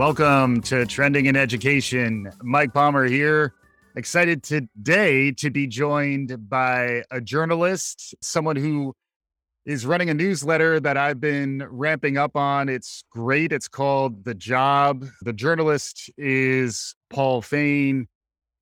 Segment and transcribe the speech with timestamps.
[0.00, 2.32] Welcome to Trending in Education.
[2.42, 3.52] Mike Palmer here.
[3.96, 8.94] Excited today to be joined by a journalist, someone who
[9.66, 12.70] is running a newsletter that I've been ramping up on.
[12.70, 13.52] It's great.
[13.52, 15.04] It's called The Job.
[15.20, 18.08] The journalist is Paul Fain.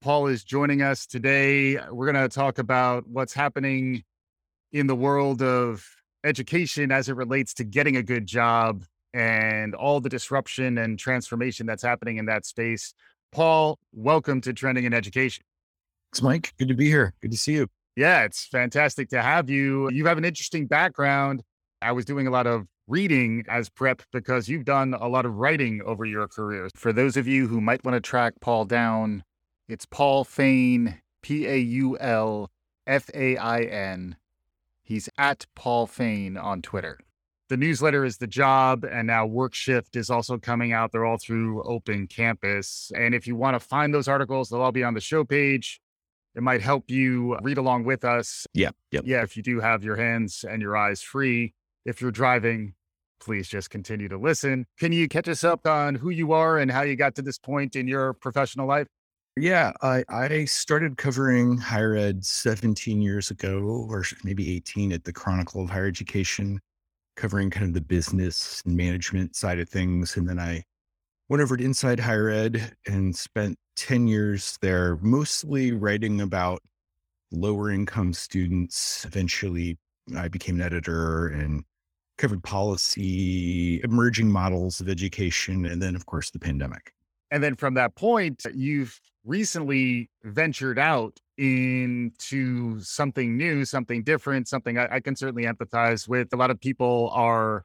[0.02, 1.78] Paul is joining us today.
[1.88, 4.02] We're going to talk about what's happening
[4.72, 5.86] in the world of
[6.24, 8.82] education as it relates to getting a good job
[9.14, 12.94] and all the disruption and transformation that's happening in that space.
[13.32, 15.44] Paul, welcome to Trending in Education.
[16.12, 16.54] Thanks, Mike.
[16.58, 17.14] Good to be here.
[17.20, 17.68] Good to see you.
[17.96, 19.90] Yeah, it's fantastic to have you.
[19.90, 21.42] You have an interesting background.
[21.82, 25.34] I was doing a lot of reading as prep because you've done a lot of
[25.34, 26.68] writing over your career.
[26.74, 29.24] For those of you who might want to track Paul down,
[29.68, 32.50] it's Paul Fain, P A U L
[32.86, 34.16] F A I N.
[34.82, 36.98] He's at Paul Fain on Twitter
[37.48, 40.92] the newsletter is the job and now work shift is also coming out.
[40.92, 44.72] They're all through open campus and if you want to find those articles they'll all
[44.72, 45.80] be on the show page.
[46.34, 48.46] It might help you read along with us.
[48.54, 49.04] Yeah yep.
[49.06, 51.54] yeah if you do have your hands and your eyes free
[51.84, 52.74] if you're driving
[53.20, 54.66] please just continue to listen.
[54.78, 57.38] Can you catch us up on who you are and how you got to this
[57.38, 58.86] point in your professional life?
[59.36, 65.12] Yeah, I, I started covering higher ed 17 years ago, or maybe 18 at the
[65.12, 66.60] Chronicle of Higher Education
[67.18, 70.16] covering kind of the business and management side of things.
[70.16, 70.62] And then I
[71.28, 76.62] went over to Inside Higher Ed and spent 10 years there, mostly writing about
[77.32, 79.04] lower income students.
[79.04, 79.76] Eventually,
[80.16, 81.64] I became an editor and
[82.18, 86.92] covered policy, emerging models of education, and then, of course, the pandemic.
[87.32, 88.98] And then from that point, you've
[89.28, 96.32] recently ventured out into something new, something different, something I, I, can certainly empathize with.
[96.32, 97.64] A lot of people are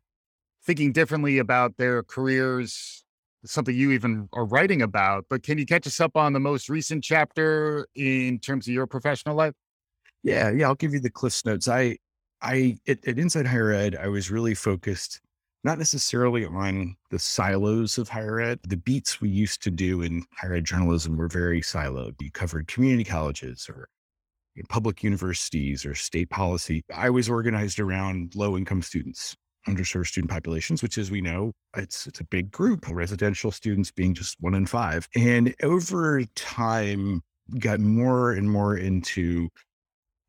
[0.65, 3.03] thinking differently about their careers,
[3.45, 5.25] something you even are writing about.
[5.29, 8.85] But can you catch us up on the most recent chapter in terms of your
[8.85, 9.53] professional life?
[10.21, 11.67] Yeah, yeah, I'll give you the cliff notes.
[11.67, 11.97] I,
[12.41, 15.21] I at, at Inside Higher Ed, I was really focused
[15.63, 18.59] not necessarily on the silos of higher ed.
[18.67, 22.21] The beats we used to do in higher ed journalism were very siloed.
[22.21, 23.87] You covered community colleges or
[24.69, 26.83] public universities or state policy.
[26.93, 29.35] I was organized around low income students,
[29.67, 32.85] underserved student populations, which, as we know, it's it's a big group.
[32.89, 37.21] Residential students being just one in five, and over time,
[37.59, 39.49] got more and more into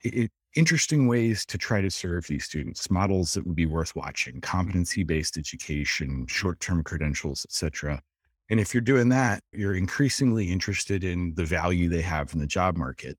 [0.02, 4.40] it, interesting ways to try to serve these students, models that would be worth watching,
[4.40, 8.00] competency-based education, short-term credentials, etc.
[8.50, 12.46] And if you're doing that, you're increasingly interested in the value they have in the
[12.46, 13.16] job market.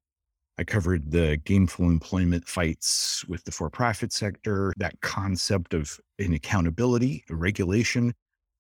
[0.58, 6.34] I covered the gainful employment fights with the for profit sector, that concept of an
[6.34, 8.14] accountability, a regulation.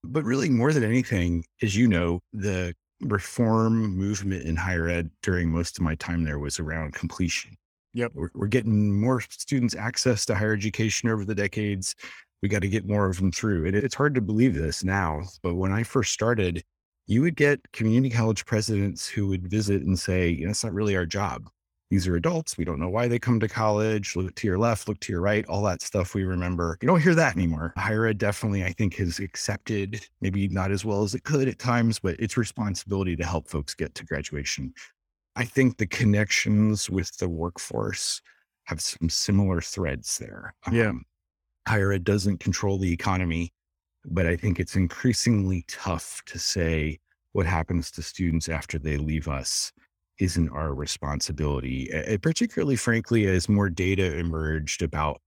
[0.03, 5.49] But really, more than anything, as you know, the reform movement in higher ed during
[5.49, 7.55] most of my time there was around completion.
[7.95, 8.11] Yep.
[8.13, 11.95] We're, we're getting more students access to higher education over the decades.
[12.41, 13.65] We got to get more of them through.
[13.65, 16.61] And it's hard to believe this now, but when I first started,
[17.07, 20.73] you would get community college presidents who would visit and say, you know, it's not
[20.73, 21.49] really our job.
[21.89, 22.57] These are adults.
[22.57, 24.15] We don't know why they come to college.
[24.15, 26.77] Look to your left, look to your right, all that stuff we remember.
[26.81, 27.73] You don't hear that anymore.
[27.77, 31.59] Higher ed definitely, I think, has accepted, maybe not as well as it could at
[31.59, 34.73] times, but its responsibility to help folks get to graduation.
[35.35, 38.21] I think the connections with the workforce
[38.65, 40.55] have some similar threads there.
[40.71, 40.89] Yeah.
[40.89, 41.03] Um,
[41.67, 43.53] higher ed doesn't control the economy,
[44.05, 46.99] but I think it's increasingly tough to say
[47.33, 49.73] what happens to students after they leave us
[50.19, 51.89] isn't our responsibility,
[52.21, 55.21] particularly, frankly, as more data emerged about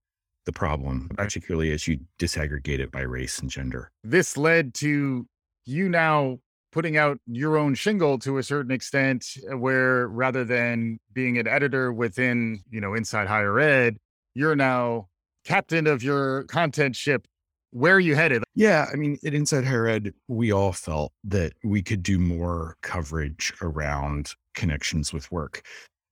[0.45, 3.91] the problem, particularly as you disaggregate it by race and gender.
[4.03, 5.27] This led to
[5.65, 6.39] you now
[6.71, 11.47] putting out your own shingle to a certain extent uh, where rather than being an
[11.47, 13.97] editor within you know inside higher ed
[14.33, 15.07] you're now
[15.45, 17.27] captain of your content ship.
[17.71, 18.43] Where are you headed?
[18.55, 22.77] Yeah i mean at inside higher ed we all felt that we could do more
[22.81, 25.61] coverage around connections with work.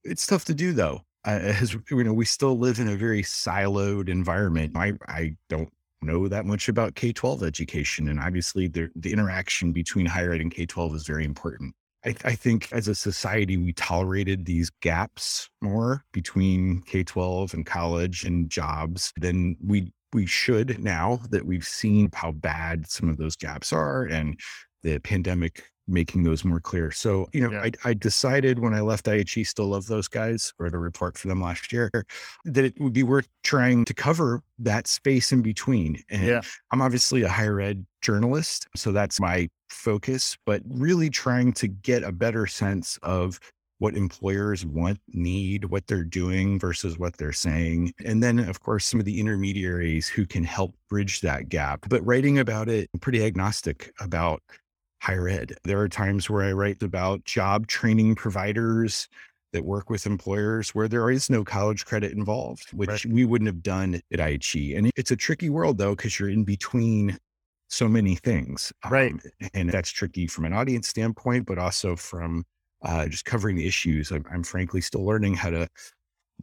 [0.03, 1.01] It's tough to do though.
[1.25, 4.75] Uh, as you know we still live in a very siloed environment.
[4.75, 5.69] I i don't
[6.01, 8.07] know that much about K 12 education.
[8.07, 11.73] And obviously, the, interaction between higher ed and K 12 is very important.
[12.05, 17.65] I, I, think as a society, we tolerated these gaps more between K 12 and
[17.65, 23.17] college and jobs than we we should now that we've seen how bad some of
[23.17, 24.39] those gaps are and
[24.83, 26.91] the pandemic making those more clear.
[26.91, 27.61] So, you know, Yeah.
[27.63, 31.27] I, I decided when I left IHE, still love those guys, wrote a report for
[31.27, 31.89] them last year,
[32.45, 36.03] that it would be worth trying to cover that space in between.
[36.09, 36.41] And Yeah.
[36.71, 42.03] I'm obviously a higher ed journalist, so that's my focus, but really trying to get
[42.03, 43.39] a better sense of
[43.79, 47.93] what employers want, need, what they're doing versus what they're saying.
[48.03, 51.85] And then, of course, some of the intermediaries who can help bridge that gap.
[51.87, 54.41] But writing about it, I'm pretty agnostic about
[55.01, 55.55] higher ed.
[55.63, 59.07] There are times where I write about job training providers
[59.53, 63.05] that work with employers where there is no college credit involved, which Right.
[63.05, 64.75] we wouldn't have done at IHE.
[64.77, 67.17] And it's a tricky world though, because you're in between
[67.69, 68.73] so many things.
[68.89, 69.11] Right.
[69.13, 69.21] Um,
[69.53, 72.43] and that's tricky from an audience standpoint, but also from
[72.81, 74.11] uh, just covering the issues.
[74.11, 75.67] I'm, I'm frankly still learning how to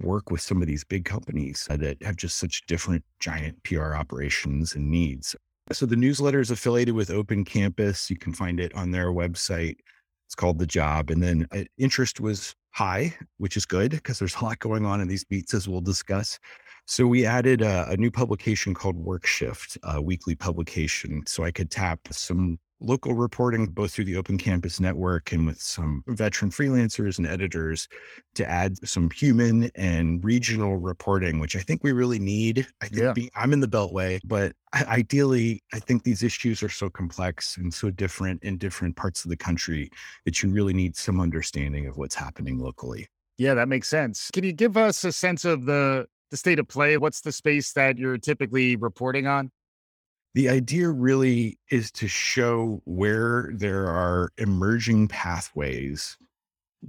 [0.01, 4.75] work with some of these big companies that have just such different giant PR operations
[4.75, 5.37] and needs.
[5.73, 8.11] So the newsletter is affiliated with Open Campus.
[8.11, 9.77] You can find it on their website.
[10.27, 11.11] It's called The Job.
[11.11, 15.01] And then uh, interest was high, which is good because there's a lot going on
[15.01, 16.39] in these beats as we'll discuss.
[16.87, 21.51] So we added a, a new publication called Work Shift, a weekly publication, so I
[21.51, 26.51] could tap some local reporting both through the Open Campus Network and with some veteran
[26.51, 27.89] freelancers and editors
[28.35, 32.67] to add some human and regional reporting, which I think we really need.
[32.83, 33.13] I think Yeah.
[33.13, 37.73] be- I'm in the Beltway, but ideally, I think these issues are so complex and
[37.73, 39.91] so different in different parts of the country
[40.25, 43.07] that you really need some understanding of what's happening locally.
[43.39, 44.31] Yeah, that makes sense.
[44.33, 46.97] Can you give us a sense of the the state of play?
[46.97, 49.53] What's the space that you're typically reporting on?
[50.35, 56.17] The idea really is to show where there are emerging pathways,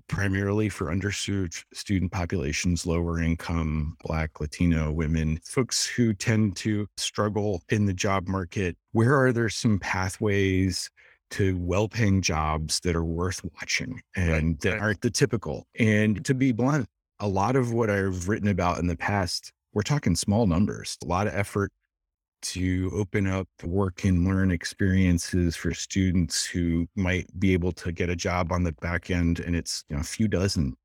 [0.08, 7.62] primarily for underserved student populations, lower income, Black, Latino women, folks who tend to struggle
[7.70, 8.78] in the job market.
[8.94, 10.90] Where are there some pathways?
[11.32, 14.82] To well paying jobs that are worth watching and that right.
[14.82, 15.66] aren't the typical.
[15.78, 16.88] And to be blunt,
[17.20, 21.08] a lot of what I've written about in the past, we're talking small numbers, a
[21.08, 21.72] lot of effort
[22.42, 28.10] to open up work and learn experiences for students who might be able to get
[28.10, 29.40] a job on the back end.
[29.40, 30.76] And it's, you know, a few dozen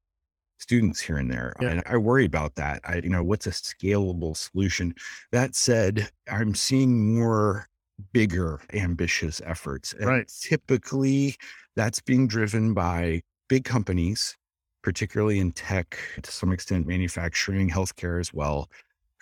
[0.59, 1.55] students here and there.
[1.61, 1.69] Yeah.
[1.71, 2.81] And I worry about that.
[2.85, 4.95] I, you know, what's a scalable solution?
[5.33, 7.67] That said, I'm seeing more
[8.13, 9.93] bigger, ambitious efforts.
[9.93, 10.33] And Right.
[10.41, 11.37] typically
[11.77, 14.37] that's being driven by big companies,
[14.83, 18.71] particularly in tech, to some extent, manufacturing, healthcare as well,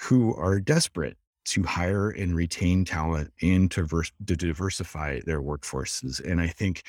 [0.01, 1.17] who are desperate
[1.51, 6.25] to hire and retain talent and to, vers- to diversify their workforces.
[6.25, 6.83] And I think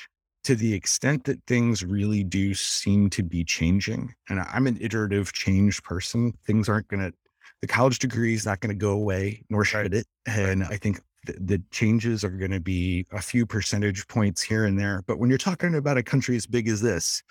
[0.44, 5.32] to the extent that things really do seem to be changing, and I'm an iterative
[5.32, 7.12] change person, things aren't going to,
[7.60, 10.06] the college degree is not going to go away, nor should it.
[10.26, 14.64] And I think th- the changes are going to be a few percentage points here
[14.64, 15.02] and there.
[15.06, 17.22] But when you're talking about a country as big as this,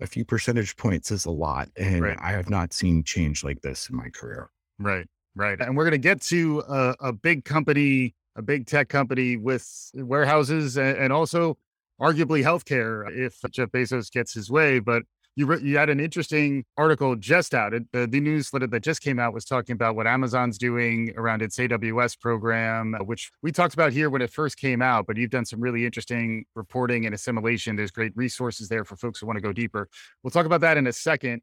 [0.00, 1.68] a few percentage points is a lot.
[1.76, 2.18] And Right.
[2.20, 4.48] I have not seen change like this in my career.
[4.78, 5.60] Right, right.
[5.60, 9.90] And we're going to get to a, a big company, a big tech company with
[9.94, 11.56] warehouses and, and also
[12.00, 14.78] arguably healthcare if Jeff Bezos gets his way.
[14.78, 15.04] But
[15.36, 17.74] you wrote- you had an interesting article just out.
[17.74, 21.42] It, the, the newsletter that just came out was talking about what Amazon's doing around
[21.42, 25.06] its AWS program, which we talked about here when it first came out.
[25.06, 27.74] But you've done some really interesting reporting and assimilation.
[27.74, 29.88] There's great resources there for folks who want to go deeper.
[30.22, 31.42] We'll talk about that in a second.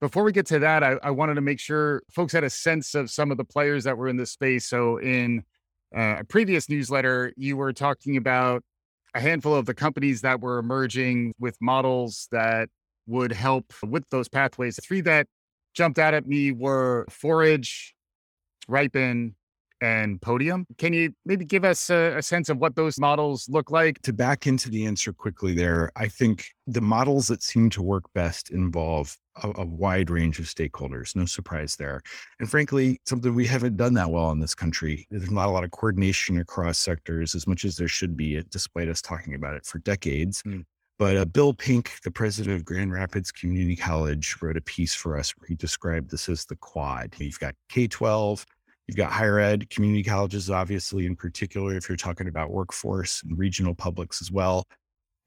[0.00, 2.94] Before we get to that, I, I wanted to make sure folks had a sense
[2.94, 4.66] of some of the players that were in this space.
[4.66, 5.44] So, in
[5.94, 8.62] uh, a previous newsletter, you were talking about
[9.14, 12.68] a handful of the companies that were emerging with models that
[13.06, 14.76] would help with those pathways.
[14.76, 15.26] The three that
[15.74, 17.94] jumped out at me were Forage,
[18.68, 19.34] Riipen,
[19.80, 20.66] and Podium.
[20.78, 24.00] Can you maybe give us a, a sense of what those models look like?
[24.02, 28.04] To back into the answer quickly there, I think the models that seem to work
[28.14, 31.14] best involve a, a wide range of stakeholders.
[31.14, 32.00] No surprise there.
[32.38, 35.06] And frankly, something we haven't done that well in this country.
[35.10, 38.88] There's not a lot of coordination across sectors as much as there should be, despite
[38.88, 40.42] us talking about it for decades.
[40.42, 40.64] Mm.
[40.98, 45.16] But uh, Bill Pink, the president of Grand Rapids Community College, wrote a piece for
[45.16, 47.14] us where he described this as the quad.
[47.18, 48.44] You've got K 12,
[48.90, 53.38] You've got higher ed, community colleges, obviously, in particular, if you're talking about workforce and
[53.38, 54.64] regional publics as well.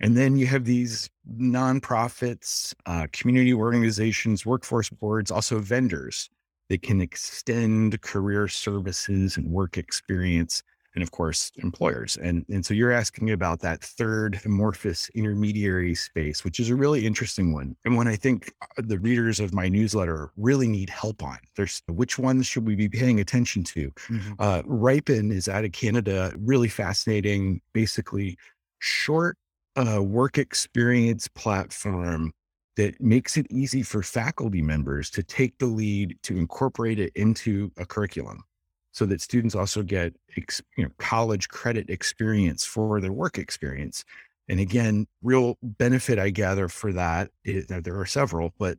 [0.03, 6.29] And then you have these nonprofits, uh, community organizations, workforce boards, also vendors
[6.69, 10.62] that can extend career services and work experience.
[10.95, 12.17] And of course, employers.
[12.17, 17.05] And, and so you're asking about that third amorphous intermediary space, which is a really
[17.05, 17.75] interesting one.
[17.86, 21.39] And one I think uh, the readers of my newsletter really need help on.
[21.55, 23.91] There's which ones should we be paying attention to?
[24.38, 28.38] Uh, Riipen is out of Canada, really fascinating, basically
[28.79, 29.38] short
[29.75, 32.32] a work experience platform
[32.75, 37.72] that makes it easy for faculty members to take the lead to incorporate it into
[37.77, 38.44] a curriculum
[38.92, 44.06] so that students also get ex, you know, college credit experience for their work experience.
[44.50, 48.77] And again, real benefit I gather for that, is, that there are several, but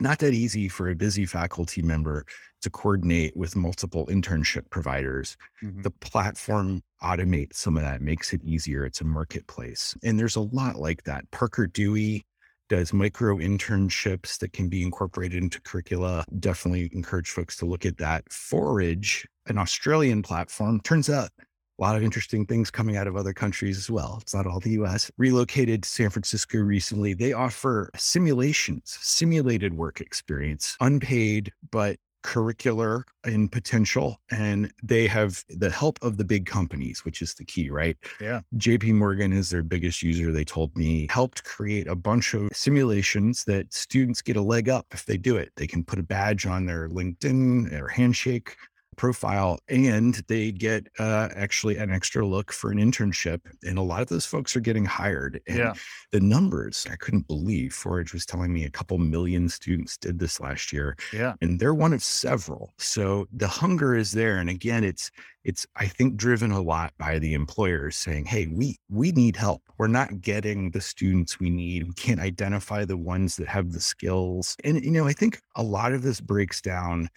[0.00, 2.24] not that easy for a busy faculty member
[2.62, 5.36] to coordinate with multiple internship providers.
[5.62, 5.82] Mm-hmm.
[5.82, 8.84] The platform automates some of that, makes it easier.
[8.84, 9.96] It's a marketplace.
[10.02, 11.30] And there's a lot like that.
[11.30, 12.24] Parker Dewey
[12.68, 16.24] does micro internships that can be incorporated into curricula.
[16.38, 18.30] Definitely encourage folks to look at that.
[18.30, 21.30] Forage, an Australian platform, turns out
[21.78, 24.18] a lot of interesting things coming out of other countries as well.
[24.20, 25.10] It's not all the US.
[25.16, 27.14] Relocated to San Francisco recently.
[27.14, 35.70] They offer simulations, simulated work experience, unpaid, but curricular in potential and they have the
[35.70, 39.62] help of the big companies which is the key right yeah jp morgan is their
[39.62, 44.42] biggest user they told me helped create a bunch of simulations that students get a
[44.42, 47.86] leg up if they do it they can put a badge on their linkedin or
[47.86, 48.56] handshake
[48.98, 53.40] profile and they get uh, actually an extra look for an internship.
[53.64, 55.40] And a lot of those folks are getting hired.
[55.46, 55.74] And yeah.
[56.12, 60.40] the numbers, I couldn't believe Forage was telling me a couple million students did this
[60.40, 60.96] last year.
[61.12, 61.34] Yeah.
[61.40, 62.74] And they're one of several.
[62.78, 64.38] So the hunger is there.
[64.38, 65.10] And again, it's,
[65.44, 69.62] it's, I think, driven a lot by the employers saying, Hey, we, we need help.
[69.78, 71.86] We're not getting the students we need.
[71.86, 74.56] We can't identify the ones that have the skills.
[74.64, 77.08] And, you know, I think a lot of this breaks down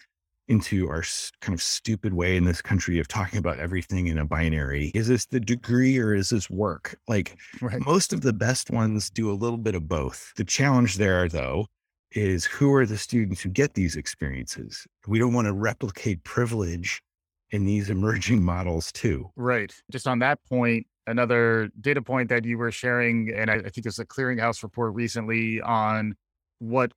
[0.48, 1.04] into our
[1.40, 4.90] kind of stupid way in this country of talking about everything in a binary.
[4.94, 6.98] Is this the degree or is this work?
[7.08, 7.84] Like right.
[7.84, 10.32] most of the best ones do a little bit of both.
[10.36, 11.66] The challenge there, though,
[12.10, 14.86] is who are the students who get these experiences?
[15.06, 17.02] We don't want to replicate privilege
[17.50, 19.30] in these emerging models, too.
[19.36, 19.74] Right.
[19.90, 23.86] Just on that point, another data point that you were sharing, and I, I think
[23.86, 26.14] it's a clearinghouse report recently on
[26.58, 26.92] what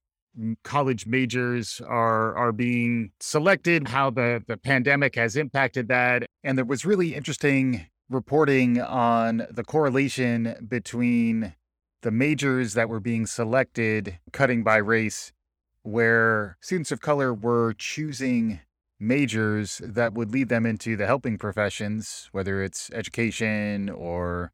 [0.64, 6.66] college majors are are being selected, how the the pandemic has impacted that, and there
[6.66, 11.56] was really interesting reporting on the correlation between
[12.02, 15.34] the majors that were being selected, cutting by race,
[15.82, 18.60] where students of color were choosing
[19.00, 24.52] majors that would lead them into the helping professions, whether it's education or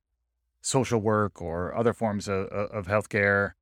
[0.61, 3.53] social work or other forms of, of healthcare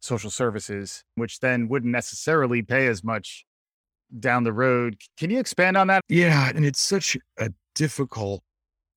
[0.00, 3.44] social services, which then wouldn't necessarily pay as much
[4.18, 4.96] down the road.
[5.16, 6.02] Can you expand on that?
[6.08, 6.50] Yeah.
[6.54, 8.42] And it's such a difficult,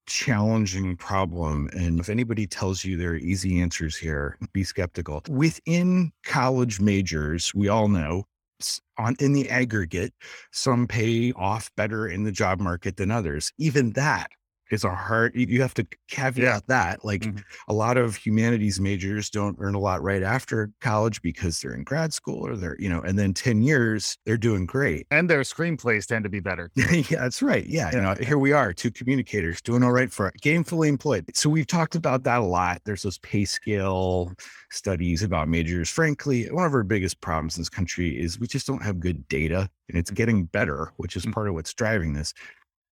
[0.06, 1.70] challenging problem.
[1.74, 5.22] And if anybody tells you there are easy answers here, be skeptical.
[5.30, 8.26] Within college majors, we all know
[8.98, 10.14] on in the aggregate,
[10.52, 13.52] some pay off better in the job market than others.
[13.58, 14.28] Even that
[14.74, 16.60] is a hard you have to caveat yeah.
[16.68, 17.38] that like mm-hmm.
[17.68, 21.84] a lot of humanities majors don't earn a lot right after college because they're in
[21.84, 25.06] grad school or they're you know and then 10 years they're doing great.
[25.12, 27.66] And their screenplays tend to be better yeah that's right.
[27.66, 31.26] Yeah, yeah, you know here we are two communicators doing all right for gainfully employed.
[31.34, 32.82] So we've talked about that a lot.
[32.86, 34.34] There's those pay scale
[34.72, 35.90] studies about majors.
[35.90, 39.28] Frankly one of our biggest problems in this country is we just don't have good
[39.28, 41.32] data and it's getting better which is mm-hmm.
[41.32, 42.34] part of what's driving this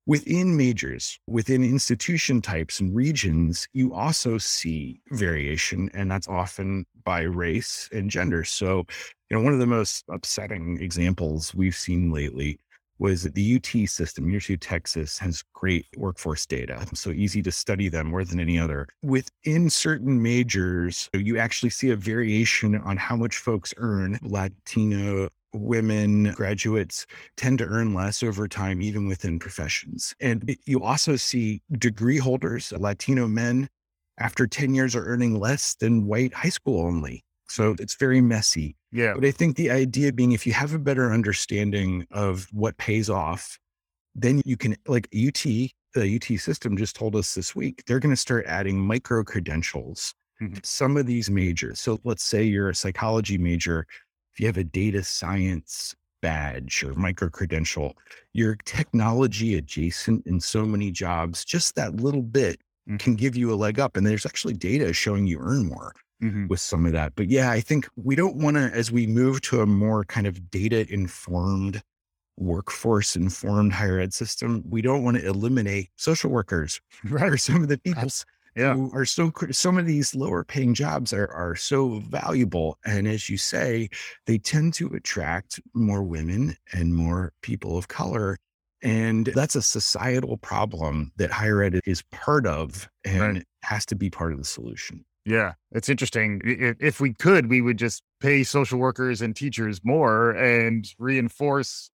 [0.08, 7.22] Within majors, within institution types and regions, you also see variation, and that's often by
[7.22, 8.44] race and gender.
[8.44, 8.86] So,
[9.30, 12.60] you know, one of the most upsetting examples we've seen lately
[13.02, 16.86] was the UT system, of Texas, has great workforce data.
[16.94, 18.88] So easy to study them more than any other.
[19.04, 24.20] Within certain majors, you actually see a variation on how much folks earn.
[24.22, 27.06] Latino women graduates
[27.38, 30.16] tend to earn less over time, even within professions.
[30.20, 33.68] And you also see degree holders, Latino men,
[34.20, 37.24] after 10 years are earning less than white high school only.
[37.50, 38.78] So it's very messy.
[38.92, 39.14] Yeah.
[39.14, 43.10] But I think the idea being if you have a better understanding of what pays
[43.10, 43.58] off,
[44.16, 48.14] then you can, like UT, the UT system just told us this week, they're going
[48.14, 50.56] to start adding micro credentials mm-hmm.
[50.64, 51.80] some of these majors.
[51.80, 53.86] So let's say you're a psychology major
[54.42, 57.96] you have a data science badge or micro credential,
[58.34, 62.98] you're technology adjacent in so many jobs, just that little bit mm-hmm.
[62.98, 63.96] can give you a leg up.
[63.96, 65.94] And there's actually data showing you earn more.
[66.24, 66.50] Mm-hmm.
[66.50, 67.14] With some of that.
[67.16, 70.28] But yeah, I think we don't want to, as we move to a more kind
[70.28, 71.82] of data informed
[72.38, 77.32] workforce informed higher ed system, we don't want to eliminate social workers right.
[77.32, 78.08] or some of the people
[78.56, 78.74] yeah.
[78.74, 83.30] who are so some of these lower paying jobs are are so valuable and as
[83.30, 83.90] you say
[84.26, 88.38] they tend to attract more women and more people of color
[88.84, 93.46] and that's a societal problem that higher ed is part of and right.
[93.64, 96.42] has to be part of the solution Yeah, it's interesting.
[96.44, 101.92] If, if we could, we would just pay social workers and teachers more and reinforce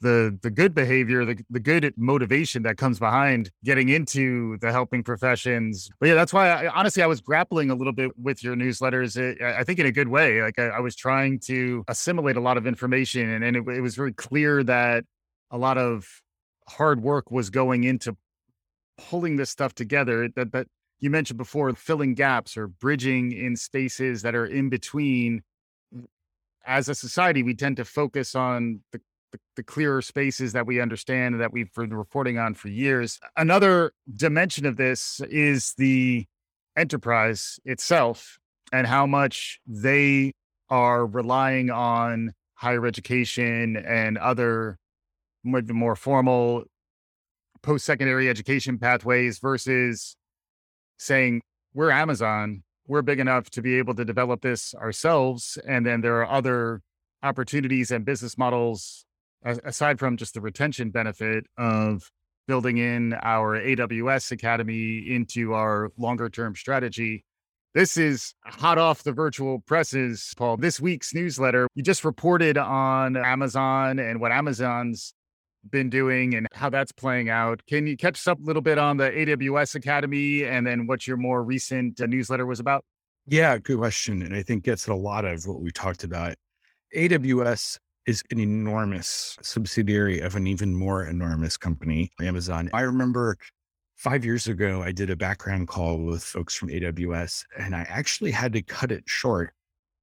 [0.00, 5.02] the the good behavior, the the good motivation that comes behind getting into the helping
[5.02, 5.90] professions.
[6.00, 9.16] But yeah, that's why I, honestly I was grappling a little bit with your newsletters.
[9.16, 10.42] Eh, it, I think in a good way.
[10.42, 13.80] Like I, I, was trying to assimilate a lot of information, and, and it, it
[13.80, 15.04] was very clear that
[15.50, 16.06] a lot of
[16.68, 18.16] hard work was going into
[18.98, 20.28] pulling this stuff together.
[20.36, 20.66] That that
[21.00, 25.42] you mentioned before, filling gaps or bridging in spaces that are in between.
[26.66, 29.00] As a society, we tend to focus on the
[29.34, 33.18] the, the clearer spaces that we understand and that we've been reporting on for years.
[33.36, 36.24] Another dimension of this is the
[36.76, 38.38] enterprise itself
[38.72, 40.32] and how much they
[40.70, 44.78] are relying on higher education and other
[45.42, 46.62] more, more formal
[47.62, 50.16] post-secondary education pathways versus
[50.98, 56.02] saying we're Amazon, we're big enough to be able to develop this ourselves, and then
[56.02, 56.82] there are other
[57.22, 59.03] opportunities and business models
[59.44, 62.10] aside from just the retention benefit of
[62.46, 67.24] building in our AWS Academy into our longer term strategy.
[67.74, 70.56] This is hot off the virtual presses, Paul.
[70.56, 75.12] This week's newsletter, you just reported on Amazon and what Amazon's
[75.70, 77.62] been doing and how that's playing out.
[77.66, 81.06] Can you catch us up a little bit on the AWS Academy and then what
[81.06, 82.84] your more recent uh, newsletter was about?
[83.26, 84.22] Yeah, good question.
[84.22, 86.34] And I think gets at a lot of what we talked about.
[86.94, 92.70] AWS is an enormous subsidiary of an even more enormous company, Amazon.
[92.72, 93.36] I remember
[93.96, 98.30] five years ago, I did a background call with folks from AWS, and I actually
[98.30, 99.52] had to cut it short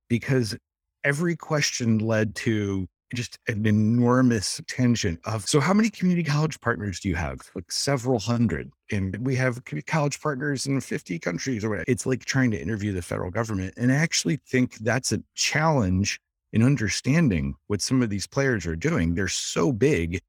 [0.09, 0.57] because
[1.03, 6.99] every question led to just an enormous tangent of so how many community college partners
[6.99, 11.69] do you have like several hundred and we have college partners in 50 countries or
[11.69, 11.85] whatever.
[11.89, 16.19] it's like trying to interview the federal government and i actually think that's a challenge
[16.53, 19.15] in understanding what some of these players are doing.
[19.15, 20.21] They're so big,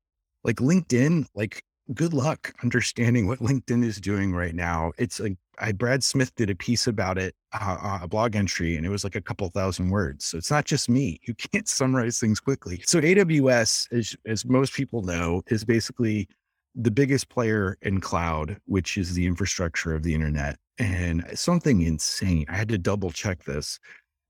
[0.44, 4.92] like LinkedIn, like good luck understanding what LinkedIn is doing right now.
[4.99, 8.77] It's like I Brad Smith did a piece about it, uh, uh a blog entry,
[8.77, 10.25] and it was like a couple thousand words.
[10.25, 11.20] So it's not just me.
[11.25, 12.83] You can't summarize things quickly.
[12.87, 16.29] So AWS, as as most people know, is basically
[16.75, 20.57] the biggest player in cloud, which is the infrastructure of the internet.
[20.79, 22.46] And something insane.
[22.49, 23.79] I had to double check this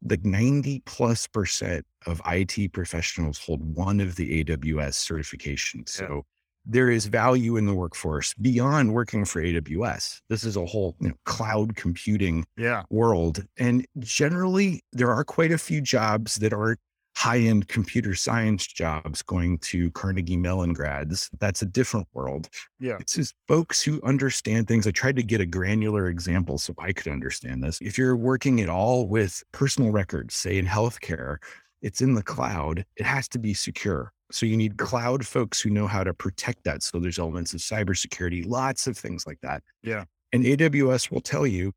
[0.05, 6.01] the 90 plus percent of IT professionals hold one of the AWS certifications.
[6.01, 6.09] Yeah.
[6.09, 6.27] So
[6.65, 10.21] there is value in the workforce beyond working for AWS.
[10.29, 12.83] This is a whole you know, cloud computing yeah.
[12.91, 13.45] world.
[13.59, 16.77] And generally, there are quite a few jobs that are
[17.14, 21.31] high end computer science jobs going to Carnegie Mellon grads.
[21.38, 22.48] That's a different world.
[22.81, 22.96] Yeah.
[23.01, 24.87] It's just folks who understand things.
[24.87, 27.79] I tried to get a granular example so I could understand this.
[27.81, 31.37] If you're working at all with personal records, say in healthcare,
[31.83, 34.12] it's in the cloud, it has to be secure.
[34.31, 36.83] So you need cloud folks who know how to protect that.
[36.83, 39.62] So there's elements of cybersecurity, lots of things like that.
[39.83, 40.05] Yeah.
[40.33, 41.72] And AWS will tell you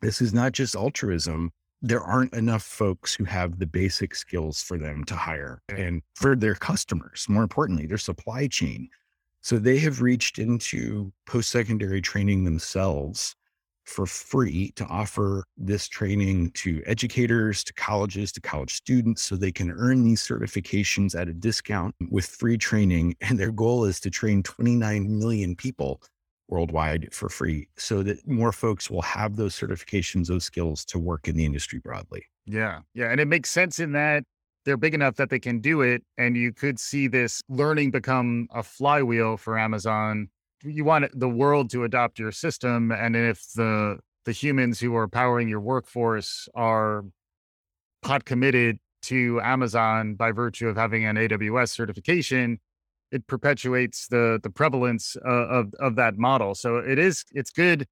[0.00, 1.50] this is not just altruism
[1.84, 6.34] there aren't enough folks who have the basic skills for them to hire and for
[6.34, 8.88] their customers, more importantly, their supply chain.
[9.42, 13.36] So they have reached into post secondary training themselves
[13.84, 19.52] for free to offer this training to educators, to colleges, to college students, so they
[19.52, 23.14] can earn these certifications at a discount with free training.
[23.20, 26.00] And their goal is to train 29 million people
[26.48, 31.28] worldwide for free so that more folks will have those certifications, those skills to work
[31.28, 32.24] in the industry broadly.
[32.46, 32.80] Yeah.
[32.94, 33.10] Yeah.
[33.10, 34.24] And it makes sense in that
[34.64, 36.02] they're big enough that they can do it.
[36.18, 40.28] And you could see this learning become a flywheel for Amazon.
[40.62, 42.90] You want the world to adopt your system.
[42.90, 47.04] And if the the humans who are powering your workforce are
[48.02, 52.58] pot committed to Amazon by virtue of having an AWS certification,
[53.14, 56.54] it perpetuates the the prevalence uh, of of that model.
[56.54, 57.86] So it is it's good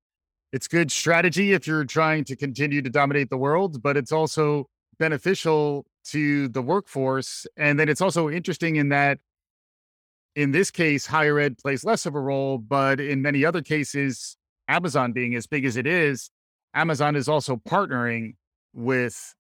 [0.53, 4.67] it's good strategy if you're trying to continue to dominate the world, but it's also
[4.99, 7.47] beneficial to the workforce.
[7.57, 9.19] And then it's also interesting in that
[10.35, 14.37] in this case, higher ed plays less of a role, but in many other cases,
[14.67, 16.31] Amazon being as big as it is,
[16.75, 18.35] Amazon is also partnering
[18.73, 19.35] with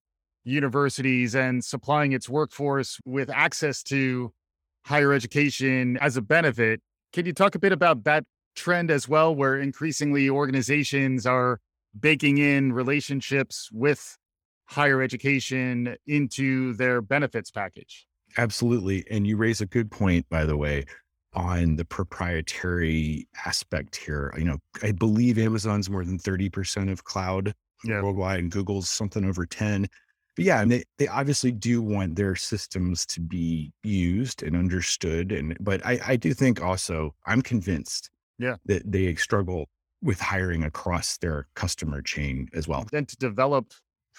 [0.44, 4.32] universities and supplying its workforce with access to
[4.84, 6.80] higher education as a benefit.
[7.12, 11.60] Can you talk a bit about that trend as well, where increasingly organizations are
[11.98, 14.16] baking in relationships with
[14.66, 18.06] higher education into their benefits package?
[18.38, 19.04] Absolutely.
[19.10, 20.86] And you raise a good point, by the way,
[21.34, 24.32] on the proprietary aspect here.
[24.36, 28.02] You know, I believe Amazon's more than 30% of cloud yeah.
[28.02, 29.86] worldwide, and Google's something over 10.
[30.36, 35.32] But yeah, and they, they obviously do want their systems to be used and understood.
[35.32, 38.56] And but I, I do think also I'm convinced yeah.
[38.66, 39.68] that they struggle
[40.02, 42.86] with hiring across their customer chain as well.
[42.92, 43.72] And to develop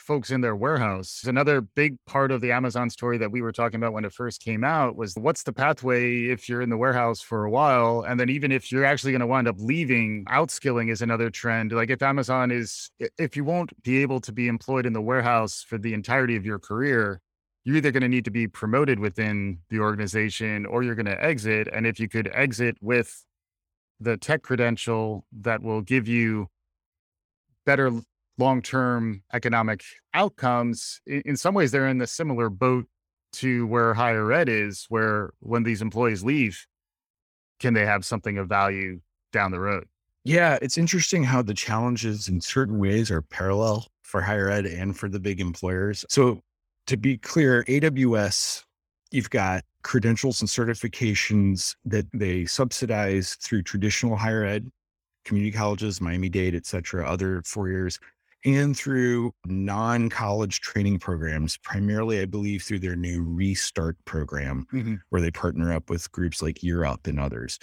[0.04, 1.24] folks in their warehouse.
[1.26, 4.42] Another big part of the Amazon story that we were talking about when it first
[4.42, 8.04] came out was what's the pathway if you're in the warehouse for a while?
[8.08, 11.72] And then even if you're actually going to wind up leaving, outskilling is another trend.
[11.72, 15.64] Like if Amazon is, if you won't be able to be employed in the warehouse
[15.68, 17.22] for the entirety of your career,
[17.64, 21.24] you're either going to need to be promoted within the organization or you're going to
[21.24, 21.70] exit.
[21.72, 23.24] And if you could exit with
[24.02, 26.48] the tech credential that will give you
[27.66, 27.92] better
[28.38, 32.86] long-term economic outcomes in, in, some ways they're in the similar boat
[33.34, 36.66] to where higher ed is where when these employees leave
[37.60, 39.00] can they have something of value
[39.32, 39.86] down the road?
[40.24, 44.98] Yeah it's interesting how the challenges in certain ways are parallel for higher ed and
[44.98, 46.06] for the big employers.
[46.10, 46.42] So
[46.88, 48.64] to be clear aws
[49.12, 54.72] you've got credentials and certifications that they subsidize through traditional higher ed
[55.26, 58.00] community colleges miami dade et cetera other four years
[58.46, 64.96] and through non college training programs, primarily, I believe, through their new Restart program, mm-hmm.
[65.10, 67.60] where they partner up with groups like Year Up and others.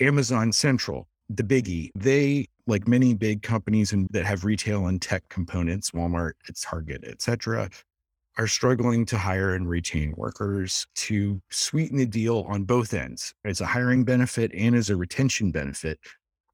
[0.00, 5.28] Amazon Central, the biggie, they, like many big companies in, that have retail and tech
[5.28, 7.68] components, Walmart, Target, et cetera,
[8.38, 13.60] are struggling to hire and retain workers to sweeten the deal on both ends as
[13.60, 15.98] a hiring benefit and as a retention benefit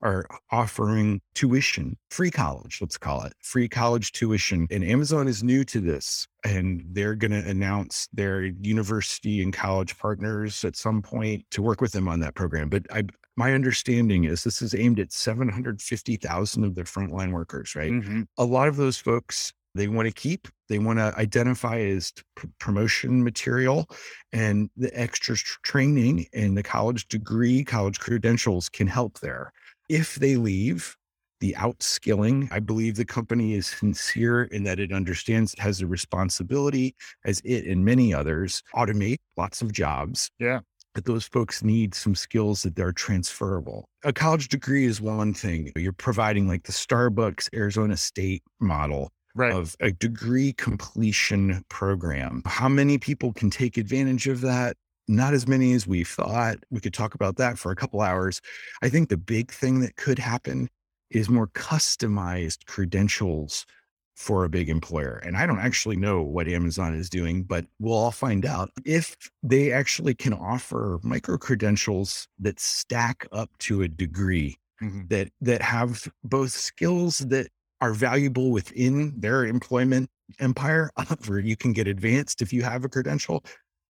[0.03, 4.67] are offering tuition, free college, let's call it free college tuition.
[4.71, 9.99] And Amazon is new to this, and they're going to announce their university and college
[9.99, 12.69] partners at some point to work with them on that program.
[12.69, 13.05] But I,
[13.37, 17.93] my understanding is this is aimed at 750,000 of their frontline workers, right?
[17.93, 18.23] Mm-hmm.
[18.37, 22.49] A lot of those folks they want to keep they want to identify as p-
[22.59, 23.87] promotion material
[24.33, 29.53] and the extra training and the college degree college credentials can help there
[29.89, 30.97] if they leave,
[31.41, 35.87] the outskilling, I believe the company is sincere in that it understands it has a
[35.87, 40.31] responsibility, as it and many others automate lots of jobs.
[40.39, 40.61] Yeah.
[40.95, 43.89] But those folks need some skills that are transferable.
[44.05, 45.71] A college degree is one thing.
[45.77, 49.53] You're providing like the Starbucks Arizona State model right.
[49.53, 52.43] of a degree completion program.
[52.47, 54.77] How many people can take advantage of that?
[55.09, 56.59] Not as many as we thought.
[56.71, 58.41] We could talk about that for a couple hours.
[58.83, 60.69] I think the big thing that could happen
[61.11, 63.67] is more customized credentials
[64.19, 65.23] for a big employer.
[65.25, 69.17] And I don't actually know what Amazon is doing, but we'll all find out if
[69.45, 75.03] they actually can offer micro credentials that stack up to a degree mm-hmm.
[75.07, 77.49] that that have both skills that
[77.81, 80.91] are valuable within their employment empire
[81.27, 83.45] where you can get advanced if you have a credential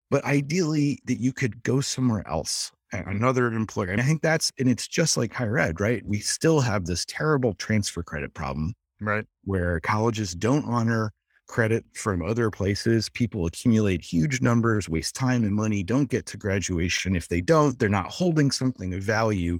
[0.09, 4.69] but ideally that you could go somewhere else another employer and i think that's and
[4.69, 6.05] it's just like higher ed right?
[6.05, 9.25] We still have this terrible transfer credit problem right.
[9.43, 11.11] where colleges don't honor
[11.47, 13.09] credit from other places.
[13.09, 17.15] People accumulate huge numbers waste time and money don't get to graduation.
[17.15, 19.59] If they don't they're not holding something of value.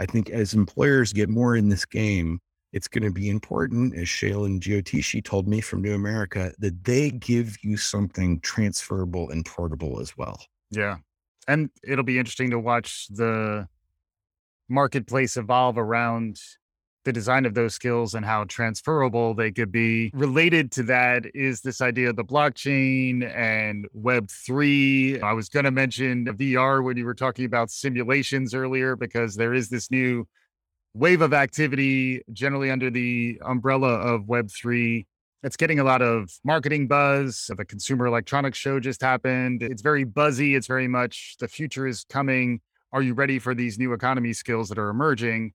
[0.00, 2.40] I think as employers get more in this game
[2.72, 7.10] it's going to be important, as Shalin Jyotishi told me from New America, that they
[7.10, 10.40] give you something transferable and portable as well.
[10.70, 10.96] Yeah.
[11.46, 13.66] And it'll be interesting to watch the
[14.68, 16.38] marketplace evolve around
[17.04, 20.10] the design of those skills and how transferable they could be.
[20.12, 25.22] Related to that is this idea of the blockchain and Web3.
[25.22, 29.54] I was going to mention VR when you were talking about simulations earlier, because there
[29.54, 30.28] is this new
[30.98, 35.06] wave of activity, generally under the umbrella of Web3.
[35.44, 37.48] It's getting a lot of marketing buzz.
[37.56, 39.62] The Consumer Electronics Show just happened.
[39.62, 40.56] It's very buzzy.
[40.56, 42.60] It's very much the future is coming.
[42.92, 45.52] Are you ready for these new economy skills that are emerging?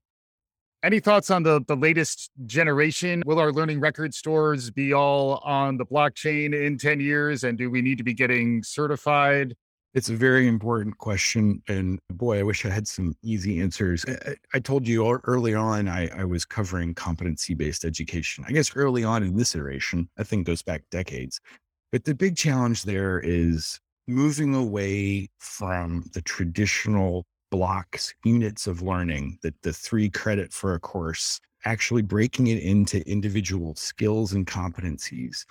[0.82, 3.22] Any thoughts on the, the latest generation?
[3.26, 7.44] Will our learning record stores be all on the blockchain in 10 years?
[7.44, 9.54] And do we need to be getting certified?
[9.94, 11.62] It's a very important question.
[11.68, 14.04] And boy, I wish I had some easy answers.
[14.08, 18.44] I, I told you early on, I, I was covering competency based education.
[18.46, 21.40] I guess early on in this iteration, I think goes back decades.
[21.92, 23.78] But the big challenge there is
[24.08, 30.80] moving away from the traditional blocks, units of learning, that the three credit for a
[30.80, 35.44] course, actually breaking it into individual skills and competencies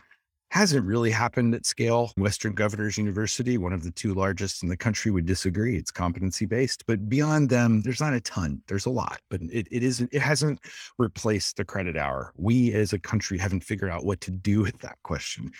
[0.53, 2.11] hasn't really happened at scale.
[2.15, 5.77] Western Governors University, one of the two largest in the country, would disagree.
[5.77, 8.61] It's competency based, but beyond them, there's not a ton.
[8.67, 10.13] There's a lot, but it, it isn't.
[10.13, 10.59] It hasn't
[10.99, 12.33] replaced the credit hour.
[12.37, 15.51] We as a country haven't figured out what to do with that question.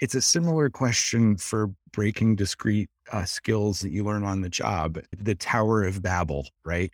[0.00, 4.98] It's a similar question for breaking discrete uh, skills that you learn on the job.
[5.16, 6.92] The Tower of Babel, right?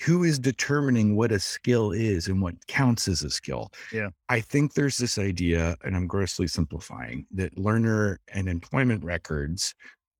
[0.00, 3.70] Who is determining what a skill is and what counts as a skill?
[3.92, 4.10] Yeah.
[4.28, 9.74] I think there's this idea, and I'm grossly simplifying, that learner and employment records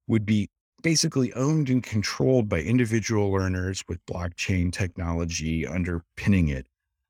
[0.07, 0.49] would be
[0.83, 6.67] basically owned and controlled by individual learners with blockchain technology underpinning it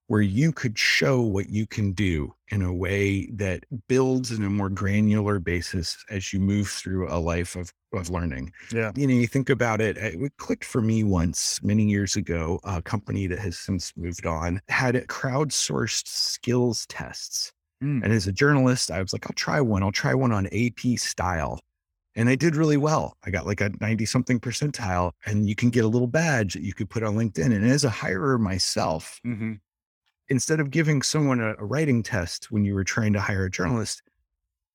[0.09, 4.49] where you could show what you can do in a way that builds in a
[4.49, 8.51] more granular basis as you move through a life of, of learning.
[8.73, 8.91] Yeah.
[8.97, 12.59] You know, you think about it, it clicked for me once many years ago.
[12.65, 17.53] A company that has since moved on had crowdsourced skills tests.
[17.85, 18.03] Mm.
[18.03, 19.83] And as a journalist, I was like, I'll try one.
[19.83, 21.61] I'll try one on AP style.
[22.17, 23.15] And I did really well.
[23.25, 26.63] I got like a 90 something percentile, and you can get a little badge that
[26.63, 27.55] you could put on LinkedIn.
[27.55, 29.53] And as a hirer myself, mm-hmm
[30.29, 33.51] instead of giving someone a, a, writing test when you were trying to hire a
[33.51, 34.03] journalist,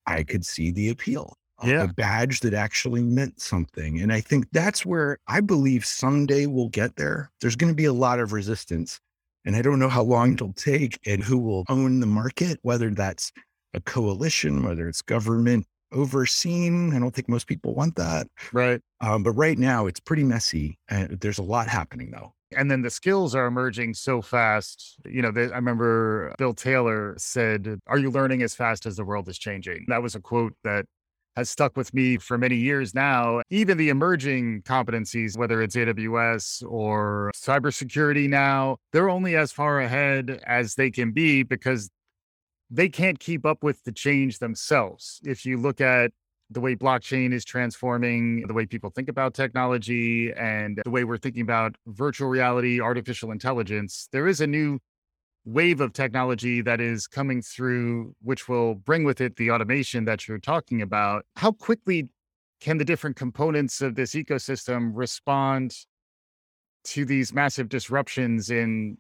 [0.05, 1.37] I could see the appeal.
[1.63, 1.83] Yeah.
[1.83, 4.01] A badge that actually meant something.
[4.01, 7.31] And I think that's where I believe someday we'll get there.
[7.39, 8.99] There's going to be a lot of resistance.
[9.45, 12.89] And I don't know how long it'll take and who will own the market, whether
[12.89, 13.31] that's
[13.73, 16.93] a coalition, whether it's government overseen.
[16.95, 18.27] I don't think most people want that.
[18.51, 18.81] Right.
[19.01, 20.77] Um, but right now it's pretty messy.
[20.89, 22.33] And there's a lot happening though.
[22.55, 24.97] And then the skills are emerging so fast.
[25.05, 29.05] You know, they, I remember Bill Taylor said, Are you learning as fast as the
[29.05, 29.85] world is changing?
[29.87, 30.85] That was a quote that
[31.35, 33.41] has stuck with me for many years now.
[33.49, 40.41] Even the emerging competencies, whether it's AWS or cybersecurity now, they're only as far ahead
[40.45, 41.89] as they can be because
[42.73, 45.21] they can't keep up with the change themselves.
[45.23, 46.11] If you look at
[46.49, 51.19] the way blockchain is transforming the way people think about technology and the way we're
[51.19, 54.79] thinking about virtual reality, artificial intelligence, there is a new
[55.45, 60.27] wave of technology that is coming through, which will bring with it the automation that
[60.27, 61.25] you're talking about.
[61.35, 62.09] How quickly
[62.59, 65.75] can the different components of this ecosystem respond
[66.85, 68.97] to these massive disruptions in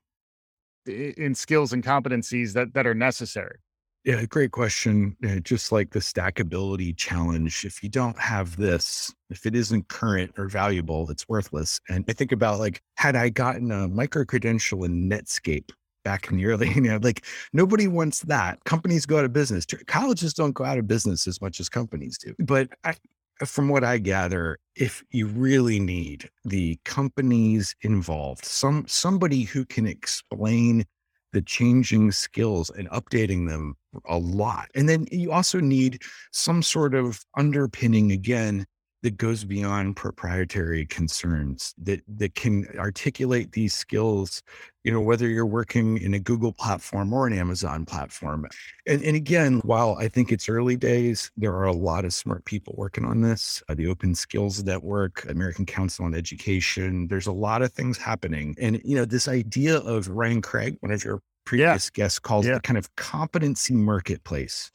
[0.85, 3.57] in skills and competencies that that are necessary?
[4.03, 5.15] Yeah, great question.
[5.25, 10.33] Uh, just like the stackability challenge, if you don't have this, if it isn't current
[10.37, 11.79] or valuable, it's worthless.
[11.87, 15.69] And I think about like, had I gotten a micro credential in Netscape
[16.03, 18.61] back in the early, you know, like nobody wants that.
[18.65, 19.65] Companies go out of business.
[19.87, 22.35] Colleges don't go out of business as much as companies do.
[22.39, 22.95] But I,
[23.41, 29.65] Uh, from what I gather, if you really need the companies involved, some somebody who
[29.65, 30.85] can explain
[31.31, 34.69] the changing skills and updating them a lot.
[34.75, 38.65] And then you also need some sort of underpinning again
[39.03, 44.41] that goes beyond proprietary concerns that that can articulate these skills
[44.83, 48.47] you know whether you're working in a google platform or an amazon platform
[48.87, 52.43] and, and again while i think it's early days there are a lot of smart
[52.45, 57.31] people working on this uh, the open skills network american council on education there's a
[57.31, 61.21] lot of things happening and you know this idea of ryan craig one of your
[61.45, 62.03] previous yeah.
[62.03, 62.53] guests calls yeah.
[62.53, 64.71] the kind of competency marketplace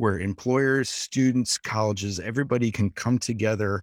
[0.00, 3.82] where employers, students, colleges, everybody can come together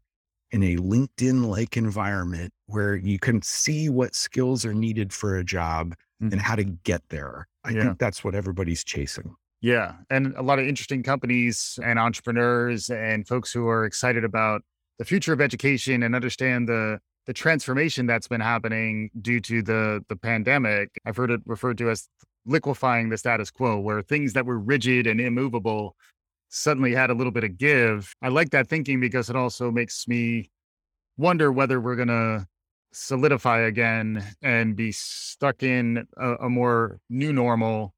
[0.49, 5.43] in a LinkedIn like environment where you can see what skills are needed for a
[5.43, 6.34] job mm-hmm.
[6.34, 7.47] and how to get there.
[7.63, 7.84] I yeah.
[7.84, 9.36] think that's what everybody's chasing.
[9.62, 9.93] Yeah.
[10.10, 14.63] And a lot of interesting companies and entrepreneurs and folks who are excited about
[14.97, 20.03] the future of education and understand the the transformation that's been happening due to the
[20.10, 20.89] the pandemic.
[21.06, 22.08] I've heard it referred to as
[22.47, 25.95] liquefying the status quo, where things that were rigid and immovable
[26.49, 28.13] suddenly had a little bit of give.
[28.21, 30.49] I like that thinking because it also makes me
[31.17, 32.47] wonder whether we're going to
[32.93, 37.93] solidify again and be stuck in a, a, more new normal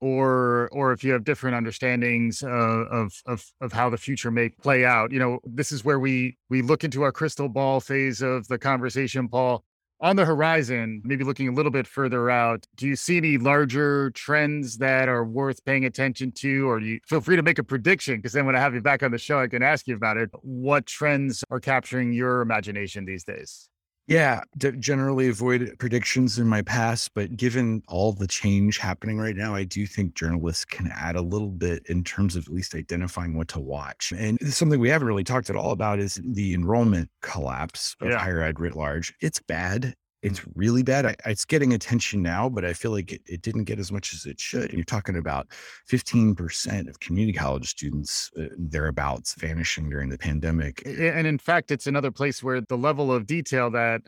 [0.00, 4.48] or or if you have different understandings uh, of of of how the future may
[4.48, 8.22] play out you know this is where we we look into our crystal ball phase
[8.22, 9.62] of the conversation paul
[10.00, 14.10] on the horizon, maybe looking a little bit further out, do you see any larger
[14.10, 16.68] trends that are worth paying attention to?
[16.68, 18.16] Or do you feel free to make a prediction?
[18.16, 20.16] Because then when I have you back on the show, I can ask you about
[20.16, 20.30] it.
[20.42, 23.68] What trends are capturing your imagination these days?
[24.06, 29.36] Yeah, d- generally avoid predictions in my past, but given all the change happening right
[29.36, 32.74] now, I do think journalists can add a little bit in terms of at least
[32.74, 34.12] identifying what to watch.
[34.16, 38.18] And something we haven't really talked at all about is the enrollment collapse of yeah.
[38.18, 39.14] higher ed writ large.
[39.20, 39.94] It's bad.
[40.24, 41.04] It's really bad.
[41.04, 44.14] I, it's getting attention now, but I feel like it, it, didn't get as much
[44.14, 44.72] as it should.
[44.72, 45.48] You're talking about
[45.90, 50.82] 15% of community college students uh, thereabouts vanishing during the pandemic.
[50.86, 54.00] And in fact, it's another place where the level of detail that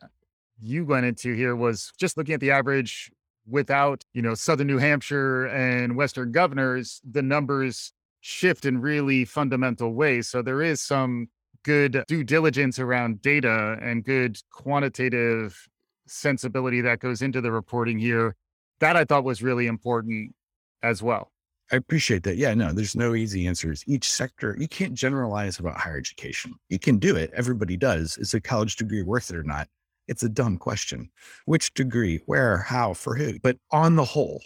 [0.59, 3.11] you went into here was just looking at the average
[3.46, 9.92] without, you know, Southern New Hampshire and Western governors, the numbers shift in really fundamental
[9.92, 10.29] ways.
[10.29, 11.29] So there is some
[11.62, 15.68] good due diligence around data and good quantitative
[16.06, 18.34] sensibility that goes into the reporting here.
[18.80, 20.34] That I thought was really important
[20.82, 21.32] as well.
[21.72, 22.36] I appreciate that.
[22.36, 23.82] Yeah, no, there's no easy answers.
[23.86, 26.54] Each sector, you can't generalize about higher education.
[26.68, 27.30] You can do it.
[27.34, 28.18] Everybody does.
[28.18, 29.68] Is a college degree worth it or not?
[30.06, 31.10] It's a dumb question.
[31.46, 33.40] Which degree, where, how, for who?
[33.40, 34.40] But on the whole,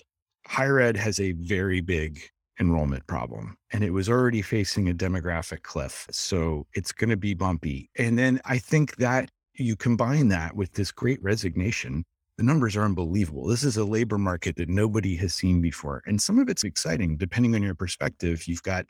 [0.46, 2.20] higher ed has a very big
[2.58, 6.06] enrollment problem and it was already facing a demographic cliff.
[6.10, 7.90] So it's going to be bumpy.
[7.96, 12.04] And then I think that you combine that with this great resignation,
[12.38, 13.46] the numbers are unbelievable.
[13.46, 16.02] This is a labor market that nobody has seen before.
[16.06, 18.48] And some of it's exciting, depending on your perspective.
[18.48, 18.86] You've got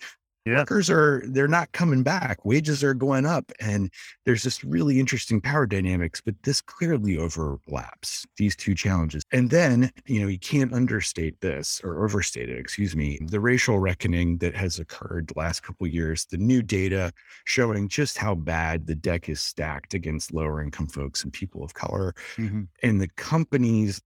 [0.46, 0.58] yeah.
[0.58, 3.90] workers are they're not coming back wages are going up and
[4.24, 9.90] there's this really interesting power dynamics but this clearly overlaps these two challenges and then
[10.06, 14.54] you know you can't understate this or overstate it excuse me the racial reckoning that
[14.54, 17.12] has occurred the last couple years the new data
[17.44, 21.74] showing just how bad the deck is stacked against lower income folks and people of
[21.74, 22.62] color mm-hmm.
[22.82, 24.00] and the companies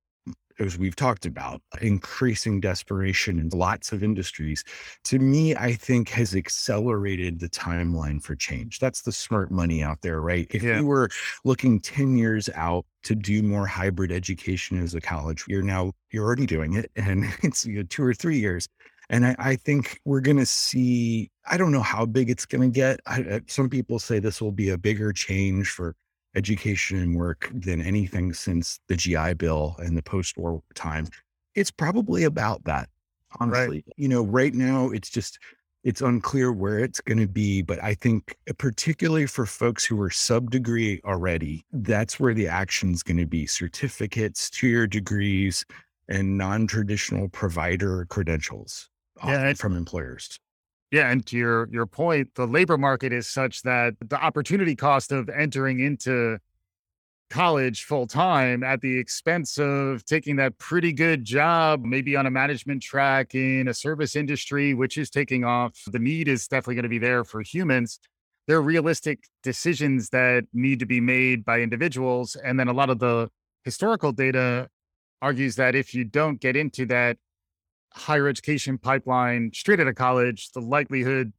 [0.59, 4.65] as we've talked about, increasing desperation in lots of industries,
[5.05, 8.79] to me, I think has accelerated the timeline for change.
[8.79, 10.47] That's the smart money out there, right?
[10.51, 10.79] If yeah.
[10.79, 11.09] you were
[11.45, 16.25] looking 10 years out to do more hybrid education as a college, you're now, you're
[16.25, 18.69] already doing it and it's you know, two or three years.
[19.11, 22.63] And I, I think we're going to see, I don't know how big it's going
[22.63, 23.01] to get.
[23.07, 25.95] I, some people say this will be a bigger change for
[26.35, 31.07] education and work than anything since the GI Bill and the post war time.
[31.55, 32.89] It's probably about that,
[33.39, 33.85] honestly.
[33.87, 33.95] Right.
[33.97, 35.39] You know, right now it's just,
[35.85, 40.01] it's unclear where it's going to be, but I think uh, particularly for folks who
[40.01, 44.87] are sub degree already, that's where the action is going to be certificates, two year
[44.87, 45.65] degrees,
[46.09, 48.89] and non traditional provider credentials
[49.25, 50.39] yeah, from employers.
[50.95, 55.11] Yeah, and to your your point, the labor market is such that the opportunity cost
[55.11, 56.39] of entering into
[57.31, 62.31] college full time at the expense of taking that pretty good job, maybe on a
[62.31, 65.77] management track in a service industry, which is taking off.
[65.91, 67.99] The need is definitely going to be there for humans.
[68.47, 72.37] There are realistic decisions that need to be made by individuals.
[72.37, 73.31] And then a lot of the
[73.65, 74.69] historical data
[75.21, 77.17] argues that if you don't get into that
[77.95, 81.33] higher education pipeline straight out of college, the likelihood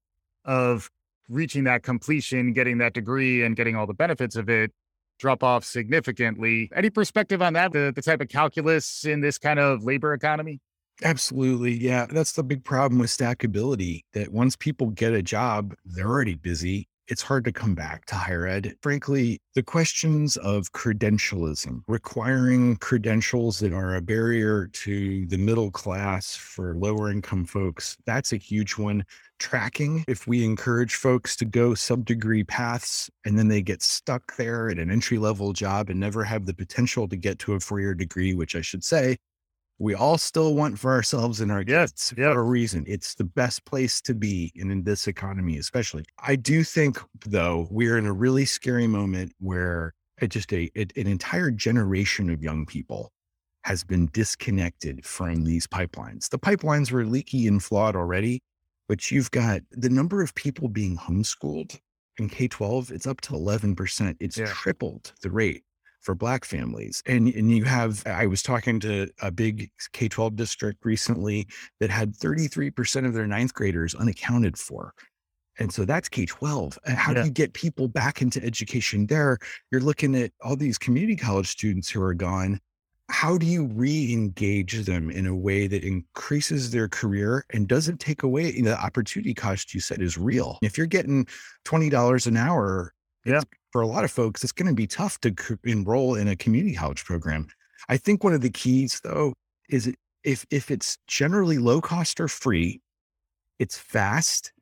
[0.45, 0.89] of
[1.29, 4.71] reaching that completion, getting that degree, and getting all the benefits of it
[5.19, 6.69] drop off significantly.
[6.75, 7.71] Any perspective on that?
[7.71, 10.59] The, the type of calculus in this kind of labor economy?
[11.03, 11.73] Absolutely.
[11.73, 12.05] Yeah.
[12.09, 16.87] That's the big problem with stackability that once people get a job, they're already busy
[17.07, 18.75] it's hard to come back to higher ed.
[18.81, 26.35] Frankly, the questions of credentialism, requiring credentials that are a barrier to the middle class
[26.35, 29.05] for lower income folks, that's a huge one.
[29.37, 34.35] Tracking, if we encourage folks to go sub degree paths and then they get stuck
[34.37, 37.59] there at an entry level job and never have the potential to get to a
[37.59, 39.17] four year degree, which I should say
[39.77, 42.85] we all still want for ourselves and our kids yes, for a reason.
[42.87, 46.05] It's the best place to be in, in this economy, especially.
[46.19, 50.95] I do think, though, we're in a really scary moment where it just a it,
[50.95, 53.11] an entire generation of young people
[53.63, 56.29] has been disconnected from these pipelines.
[56.29, 58.41] The pipelines were leaky and flawed already,
[58.87, 61.79] but you've got the number of people being homeschooled
[62.17, 64.15] in K 12, it's up to 11%.
[64.19, 64.45] It's yeah.
[64.45, 65.63] tripled the rate
[66.05, 67.01] for black families.
[67.07, 71.47] And and you have I was talking to a big K-12 district recently
[71.79, 74.93] that had 33% of their ninth graders unaccounted for.
[75.57, 76.77] And so that's K 12.
[76.85, 77.21] How yeah.
[77.21, 79.39] do you get people back into education there?
[79.71, 82.59] You're looking at all these community college students who are gone.
[83.09, 87.99] How do you re engage them in a way that increases their career and doesn't
[87.99, 90.57] take away you know, the opportunity cost you said is real?
[90.61, 91.25] If you're getting
[91.65, 92.94] $20 an hour,
[93.25, 93.41] yeah
[93.75, 95.35] for a lot of folks, it's going to be tough to
[95.65, 97.45] enroll in a community college program.
[97.89, 99.33] I think one of the keys, though,
[99.69, 102.79] is if if it's generally low cost or free,
[103.59, 104.53] it's fast,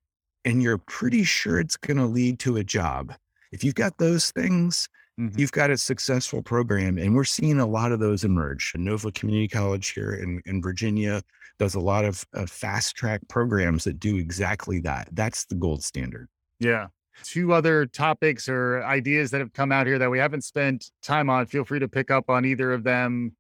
[0.46, 3.14] and you're pretty sure it's going to lead to a job.
[3.52, 4.90] If you've got those things,
[5.20, 5.40] mm-hmm.
[5.40, 8.74] you've got a successful program, and we're seeing a lot of those emerge.
[8.76, 11.22] Nova Community College here in, in Virginia
[11.60, 15.08] does a lot of uh, fast track programs that do exactly that.
[15.12, 16.30] That's the gold standard.
[16.60, 16.88] Yeah.
[17.24, 21.30] Two other topics or ideas that have come out here that we haven't spent time
[21.30, 21.46] on.
[21.46, 23.36] Feel free to pick up on either of them.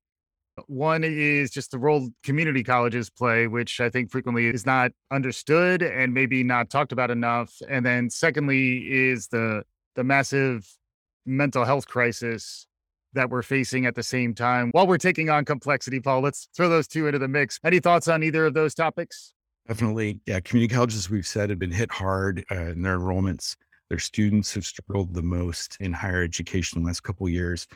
[0.68, 5.82] One is just the role community colleges play, which I think frequently is not understood
[5.82, 7.52] and maybe not talked about enough.
[7.68, 9.64] And then secondly is the
[9.96, 10.68] the massive
[11.26, 12.68] mental health crisis
[13.14, 16.00] that we're facing at the same time while we're taking on complexity.
[16.00, 17.60] Paul, let's throw those two into the mix.
[17.64, 19.34] Any thoughts on either of those topics?
[19.68, 20.20] Definitely.
[20.26, 20.40] Yeah.
[20.42, 23.56] Community colleges, we've said, have been hit hard uh, in their enrollments.
[23.90, 27.68] Their students have struggled the most in higher education in the last couple years,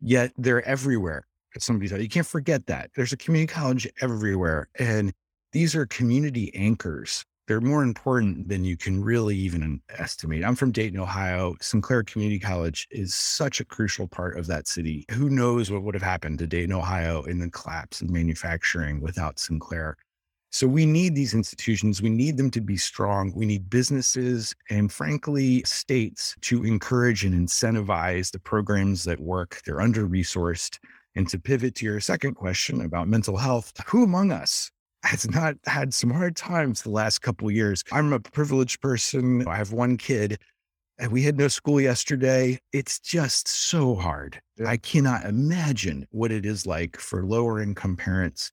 [0.00, 1.26] yet they're everywhere.
[1.58, 2.90] Somebody said, you can't forget that.
[2.94, 4.68] There's a community college everywhere.
[4.78, 5.12] And
[5.52, 10.44] these are community anchors they're more important than you can really even estimate.
[10.44, 11.56] I'm from Dayton, Ohio.
[11.60, 15.04] Sinclair Community College is such a crucial part of that city.
[15.10, 19.40] Who knows what would have happened to Dayton, Ohio in the collapse of manufacturing without
[19.40, 19.96] Sinclair?
[20.50, 22.02] So we need these institutions.
[22.02, 23.32] We need them to be strong.
[23.34, 29.60] We need businesses and, frankly, states to encourage and incentivize the programs that work.
[29.64, 30.78] They're under resourced.
[31.16, 34.70] And to pivot to your second question about mental health, who among us
[35.02, 37.82] has not had some hard times the last couple years.
[37.90, 39.46] I'm a privileged person.
[39.48, 40.38] I have one kid
[41.00, 42.60] and we had no school yesterday.
[42.72, 44.40] It's just so hard.
[44.66, 48.52] I cannot imagine what it is like for lower income parents.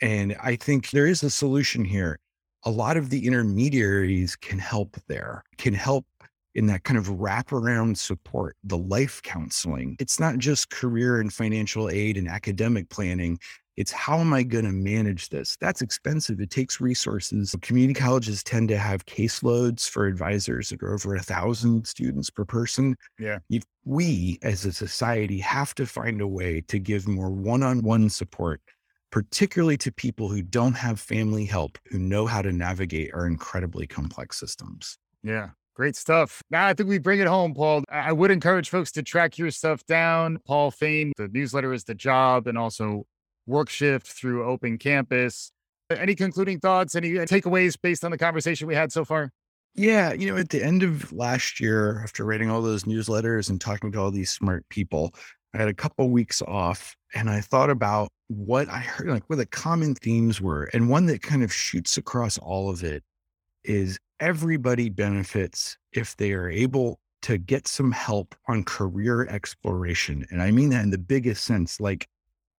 [0.00, 2.18] And I think there is a solution here.
[2.64, 6.04] A lot of the intermediaries can help there, can help
[6.54, 9.96] in that kind of wraparound support, the life counseling.
[10.00, 13.38] It's not just career and financial aid and academic planning.
[13.76, 15.56] It's how am I going to manage this?
[15.58, 16.40] That's expensive.
[16.40, 17.54] It takes resources.
[17.62, 22.44] Community colleges tend to have caseloads for advisors that are over a thousand students per
[22.44, 22.96] person.
[23.18, 23.38] Yeah.
[23.48, 27.80] If we as a society have to find a way to give more one on
[27.82, 28.60] one support,
[29.10, 33.86] particularly to people who don't have family help, who know how to navigate our incredibly
[33.86, 34.98] complex systems.
[35.22, 35.50] Yeah.
[35.74, 36.42] Great stuff.
[36.50, 37.84] Now, I think we bring it home, Paul.
[37.88, 40.38] I would encourage folks to track your stuff down.
[40.46, 43.06] Paul Fain, the newsletter is the job, and also
[43.48, 45.52] WorkShift through Open Campus.
[45.88, 46.94] Any concluding thoughts?
[46.94, 49.32] Any uh, takeaways based on the conversation we had so far?
[49.74, 53.60] Yeah, you know, at the end of last year, after writing all those newsletters and
[53.60, 55.14] talking to all these smart people,
[55.54, 59.28] I had a couple of weeks off and I thought about what I heard, like
[59.28, 60.64] what the common themes were.
[60.72, 63.02] And one that kind of shoots across all of it
[63.64, 70.26] is everybody benefits if they are able to get some help on career exploration.
[70.30, 71.80] And I mean that in the biggest sense.
[71.80, 72.08] Like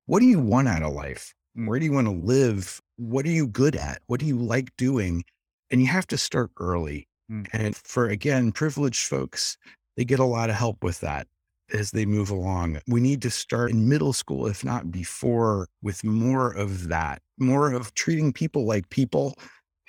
[0.06, 1.34] what do you want out of life?
[1.54, 2.82] Where do you want to live?
[2.97, 4.02] What are you good at?
[4.08, 5.24] What do you like doing?
[5.70, 7.08] And you have to start early.
[7.32, 7.47] Mm.
[7.54, 9.58] And for, again, privileged folks,
[9.95, 11.28] they get a lot of help with that
[11.74, 12.80] as they move along.
[12.88, 17.72] We need to start in middle school, if not before, with more of that, more
[17.72, 19.36] of treating people like people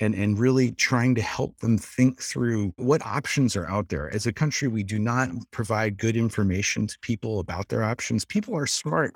[0.00, 4.12] and, and really trying to help them think through what options are out there.
[4.12, 8.24] As a country, we do not provide good information to people about their options.
[8.24, 9.14] People are smart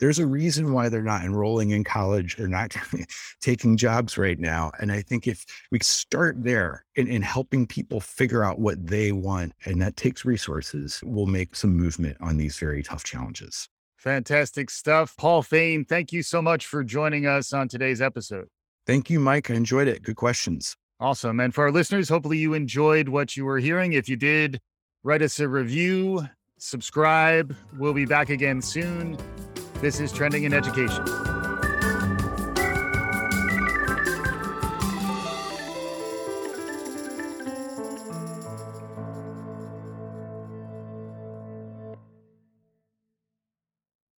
[0.00, 2.74] there's a reason why they're not enrolling in college they're not
[3.40, 8.00] taking jobs right now and i think if we start there in, in helping people
[8.00, 12.58] figure out what they want and that takes resources we'll make some movement on these
[12.58, 13.68] very tough challenges.
[13.96, 15.14] Fantastic stuff.
[15.16, 18.48] Paul fain thank you so much for joining us on today's episode.
[18.86, 19.50] Thank you mike.
[19.50, 20.02] I enjoyed it.
[20.02, 20.76] Good questions.
[20.98, 21.40] Awesome.
[21.40, 23.92] And for our listeners hopefully you enjoyed what you were hearing.
[23.92, 24.60] If you did
[25.02, 26.26] write us a review
[26.58, 27.56] subscribe.
[27.78, 29.16] We'll be back again soon
[29.80, 31.49] this is Trending in Education.